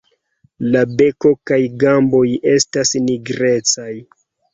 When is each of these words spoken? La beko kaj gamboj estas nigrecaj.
La 0.75 0.79
beko 1.01 1.33
kaj 1.51 1.59
gamboj 1.83 2.23
estas 2.53 2.95
nigrecaj. 3.11 3.91